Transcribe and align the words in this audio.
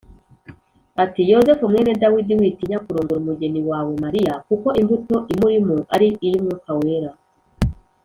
ati 1.03 1.21
“Yosefu 1.31 1.65
mwene 1.71 1.91
Dawidi, 2.01 2.33
witinya 2.39 2.77
kurongora 2.85 3.19
umugeni 3.21 3.59
wawe 3.69 3.91
Mariya, 4.03 4.33
kuko 4.47 4.67
imbuto 4.81 5.15
imurimo 5.33 5.75
ari 5.93 6.07
iy’Umwuka 6.27 6.71
Wera 6.81 7.11